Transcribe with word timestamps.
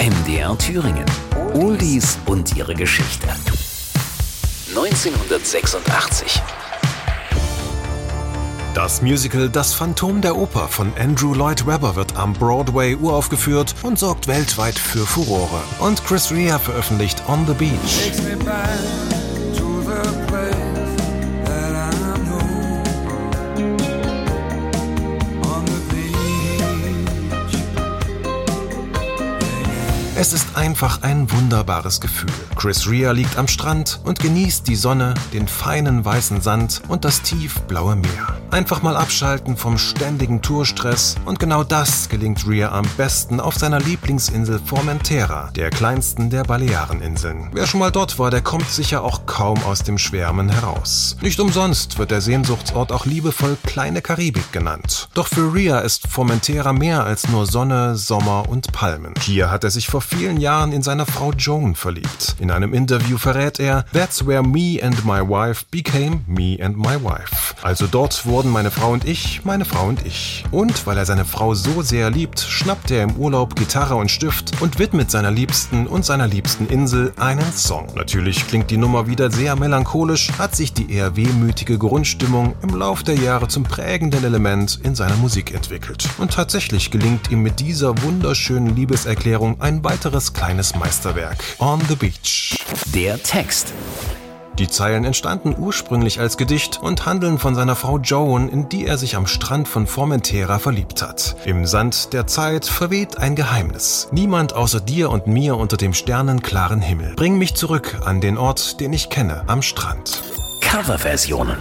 MDR 0.00 0.56
Thüringen. 0.56 1.04
Oldies 1.52 2.18
und 2.24 2.56
ihre 2.56 2.72
Geschichte. 2.72 3.28
1986. 4.70 6.40
Das 8.72 9.02
Musical 9.02 9.50
Das 9.50 9.74
Phantom 9.74 10.22
der 10.22 10.36
Oper 10.36 10.68
von 10.68 10.90
Andrew 10.98 11.34
Lloyd 11.34 11.66
Webber 11.66 11.96
wird 11.96 12.16
am 12.16 12.32
Broadway 12.32 12.96
uraufgeführt 12.96 13.74
und 13.82 13.98
sorgt 13.98 14.26
weltweit 14.26 14.78
für 14.78 15.04
Furore. 15.04 15.60
Und 15.80 16.02
Chris 16.06 16.32
Rea 16.32 16.58
veröffentlicht 16.58 17.22
On 17.28 17.46
the 17.46 17.52
Beach. 17.52 18.10
Einfach 30.60 31.00
ein 31.00 31.32
wunderbares 31.32 32.02
Gefühl. 32.02 32.28
Chris 32.54 32.86
Rea 32.86 33.12
liegt 33.12 33.38
am 33.38 33.48
Strand 33.48 33.98
und 34.04 34.20
genießt 34.20 34.68
die 34.68 34.76
Sonne, 34.76 35.14
den 35.32 35.48
feinen 35.48 36.04
weißen 36.04 36.42
Sand 36.42 36.82
und 36.86 37.06
das 37.06 37.22
tiefblaue 37.22 37.96
Meer. 37.96 38.39
Einfach 38.50 38.82
mal 38.82 38.96
abschalten 38.96 39.56
vom 39.56 39.78
ständigen 39.78 40.42
Tourstress 40.42 41.14
und 41.24 41.38
genau 41.38 41.62
das 41.62 42.08
gelingt 42.08 42.48
Rea 42.48 42.72
am 42.72 42.84
besten 42.96 43.38
auf 43.38 43.54
seiner 43.54 43.78
Lieblingsinsel 43.78 44.58
Formentera, 44.64 45.52
der 45.54 45.70
kleinsten 45.70 46.30
der 46.30 46.42
Baleareninseln. 46.42 47.50
Wer 47.52 47.68
schon 47.68 47.78
mal 47.78 47.92
dort 47.92 48.18
war, 48.18 48.32
der 48.32 48.40
kommt 48.40 48.68
sicher 48.68 49.04
auch 49.04 49.24
kaum 49.26 49.62
aus 49.62 49.84
dem 49.84 49.98
Schwärmen 49.98 50.48
heraus. 50.48 51.16
Nicht 51.20 51.38
umsonst 51.38 51.98
wird 51.98 52.10
der 52.10 52.20
Sehnsuchtsort 52.20 52.90
auch 52.90 53.06
liebevoll 53.06 53.56
Kleine 53.64 54.02
Karibik 54.02 54.50
genannt. 54.50 55.08
Doch 55.14 55.28
für 55.28 55.54
Rea 55.54 55.78
ist 55.78 56.08
Formentera 56.08 56.72
mehr 56.72 57.04
als 57.04 57.28
nur 57.28 57.46
Sonne, 57.46 57.94
Sommer 57.94 58.48
und 58.48 58.72
Palmen. 58.72 59.14
Hier 59.20 59.52
hat 59.52 59.62
er 59.62 59.70
sich 59.70 59.86
vor 59.86 60.00
vielen 60.00 60.40
Jahren 60.40 60.72
in 60.72 60.82
seine 60.82 61.06
Frau 61.06 61.32
Joan 61.32 61.76
verliebt. 61.76 62.34
In 62.40 62.50
einem 62.50 62.74
Interview 62.74 63.16
verrät 63.16 63.60
er, 63.60 63.84
That's 63.92 64.26
where 64.26 64.42
me 64.42 64.80
and 64.82 65.04
my 65.04 65.20
wife 65.20 65.66
became 65.70 66.22
me 66.26 66.58
and 66.60 66.76
my 66.76 66.96
wife. 67.00 67.54
Also 67.62 67.86
dort 67.86 68.26
wurde 68.26 68.39
wurden 68.40 68.52
meine 68.52 68.70
Frau 68.70 68.92
und 68.92 69.04
ich 69.04 69.44
meine 69.44 69.66
Frau 69.66 69.86
und 69.86 70.06
ich. 70.06 70.44
Und 70.50 70.86
weil 70.86 70.96
er 70.96 71.04
seine 71.04 71.26
Frau 71.26 71.54
so 71.54 71.82
sehr 71.82 72.10
liebt, 72.10 72.40
schnappt 72.40 72.90
er 72.90 73.02
im 73.02 73.16
Urlaub 73.16 73.54
Gitarre 73.54 73.96
und 73.96 74.10
Stift 74.10 74.62
und 74.62 74.78
widmet 74.78 75.10
seiner 75.10 75.30
Liebsten 75.30 75.86
und 75.86 76.06
seiner 76.06 76.26
liebsten 76.26 76.66
Insel 76.66 77.12
einen 77.18 77.52
Song. 77.52 77.88
Natürlich 77.94 78.46
klingt 78.46 78.70
die 78.70 78.78
Nummer 78.78 79.06
wieder 79.06 79.30
sehr 79.30 79.56
melancholisch, 79.56 80.30
hat 80.38 80.56
sich 80.56 80.72
die 80.72 80.90
eher 80.90 81.16
wehmütige 81.16 81.76
Grundstimmung 81.76 82.54
im 82.62 82.70
Lauf 82.70 83.02
der 83.02 83.16
Jahre 83.16 83.46
zum 83.48 83.64
prägenden 83.64 84.24
Element 84.24 84.80
in 84.84 84.94
seiner 84.94 85.16
Musik 85.16 85.52
entwickelt. 85.52 86.08
Und 86.16 86.32
tatsächlich 86.32 86.90
gelingt 86.90 87.30
ihm 87.30 87.42
mit 87.42 87.60
dieser 87.60 88.00
wunderschönen 88.00 88.74
Liebeserklärung 88.74 89.60
ein 89.60 89.84
weiteres 89.84 90.32
kleines 90.32 90.74
Meisterwerk. 90.74 91.36
On 91.58 91.78
the 91.90 91.94
Beach. 91.94 92.56
Der 92.94 93.22
Text. 93.22 93.74
Die 94.60 94.68
Zeilen 94.68 95.06
entstanden 95.06 95.54
ursprünglich 95.56 96.20
als 96.20 96.36
Gedicht 96.36 96.80
und 96.82 97.06
handeln 97.06 97.38
von 97.38 97.54
seiner 97.54 97.74
Frau 97.76 97.96
Joan, 97.96 98.50
in 98.50 98.68
die 98.68 98.84
er 98.84 98.98
sich 98.98 99.16
am 99.16 99.26
Strand 99.26 99.66
von 99.66 99.86
Formentera 99.86 100.58
verliebt 100.58 101.00
hat. 101.00 101.34
Im 101.46 101.64
Sand 101.64 102.12
der 102.12 102.26
Zeit 102.26 102.66
verweht 102.66 103.16
ein 103.16 103.36
Geheimnis. 103.36 104.08
Niemand 104.12 104.52
außer 104.52 104.80
dir 104.80 105.08
und 105.08 105.26
mir 105.26 105.56
unter 105.56 105.78
dem 105.78 105.94
sternenklaren 105.94 106.82
Himmel. 106.82 107.14
Bring 107.16 107.38
mich 107.38 107.54
zurück 107.54 108.02
an 108.04 108.20
den 108.20 108.36
Ort, 108.36 108.80
den 108.80 108.92
ich 108.92 109.08
kenne, 109.08 109.44
am 109.46 109.62
Strand. 109.62 110.22
Coverversionen. 110.60 111.56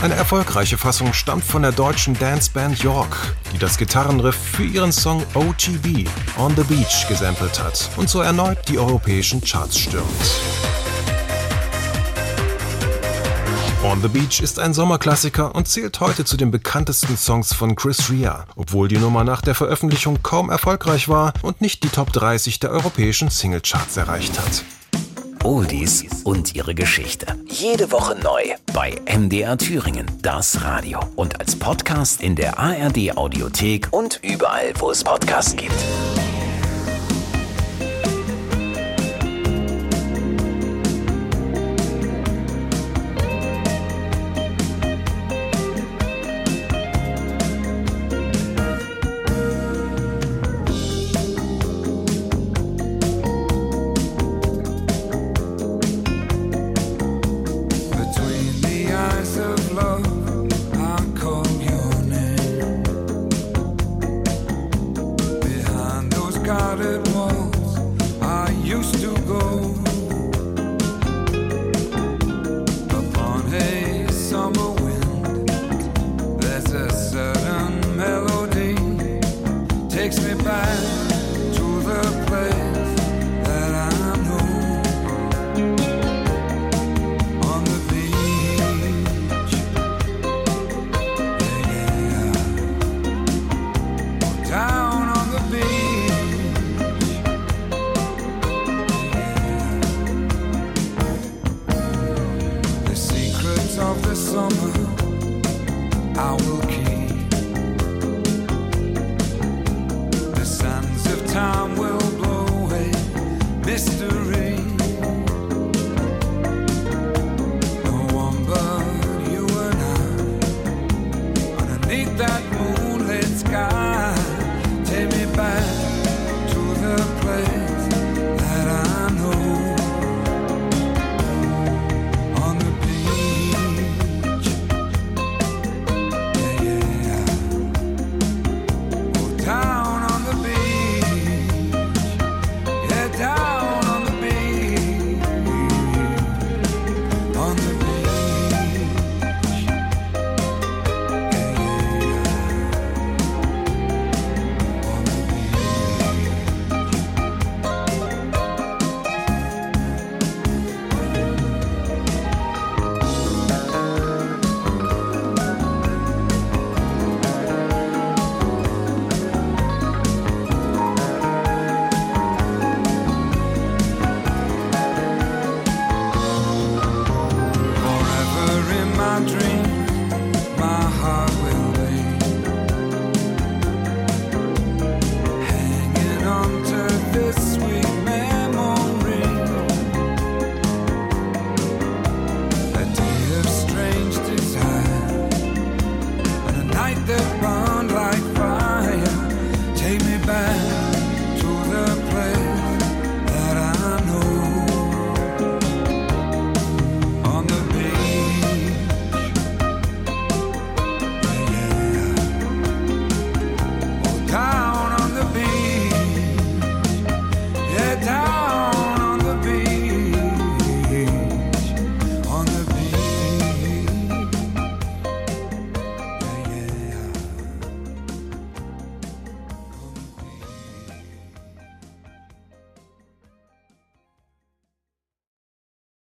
Eine 0.00 0.14
erfolgreiche 0.14 0.78
Fassung 0.78 1.12
stammt 1.12 1.44
von 1.44 1.60
der 1.60 1.72
deutschen 1.72 2.18
Danceband 2.18 2.78
York, 2.78 3.36
die 3.52 3.58
das 3.58 3.76
Gitarrenriff 3.76 4.36
für 4.36 4.64
ihren 4.64 4.92
Song 4.92 5.22
OGB 5.34 6.08
On 6.38 6.56
the 6.56 6.62
Beach 6.62 7.08
gesampelt 7.10 7.62
hat 7.62 7.90
und 7.98 8.08
so 8.08 8.22
erneut 8.22 8.66
die 8.68 8.78
europäischen 8.78 9.42
Charts 9.42 9.78
stürmt. 9.78 10.06
On 13.84 14.02
the 14.02 14.08
Beach 14.08 14.40
ist 14.40 14.58
ein 14.58 14.74
Sommerklassiker 14.74 15.54
und 15.54 15.68
zählt 15.68 16.00
heute 16.00 16.24
zu 16.24 16.36
den 16.36 16.50
bekanntesten 16.50 17.16
Songs 17.16 17.54
von 17.54 17.76
Chris 17.76 18.10
Rea, 18.10 18.44
obwohl 18.56 18.88
die 18.88 18.98
Nummer 18.98 19.22
nach 19.22 19.40
der 19.40 19.54
Veröffentlichung 19.54 20.20
kaum 20.20 20.50
erfolgreich 20.50 21.08
war 21.08 21.32
und 21.42 21.60
nicht 21.60 21.84
die 21.84 21.88
Top 21.88 22.12
30 22.12 22.58
der 22.58 22.70
europäischen 22.70 23.30
Singlecharts 23.30 23.96
erreicht 23.96 24.36
hat. 24.36 24.64
Oldies 25.44 26.04
und 26.24 26.56
ihre 26.56 26.74
Geschichte. 26.74 27.36
Jede 27.48 27.92
Woche 27.92 28.16
neu 28.16 28.42
bei 28.74 28.96
MDR 29.06 29.56
Thüringen, 29.56 30.06
das 30.22 30.60
Radio 30.62 30.98
und 31.14 31.38
als 31.38 31.54
Podcast 31.54 32.20
in 32.20 32.34
der 32.34 32.58
ARD 32.58 33.16
Audiothek 33.16 33.88
und 33.92 34.18
überall, 34.24 34.72
wo 34.78 34.90
es 34.90 35.04
Podcasts 35.04 35.54
gibt. 35.54 35.72
I 106.18 106.32
will 106.32 106.60
keep. 106.62 106.87